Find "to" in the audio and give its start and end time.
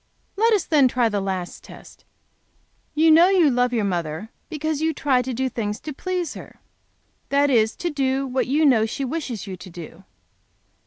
5.21-5.31, 5.81-5.93, 7.75-7.91, 9.57-9.69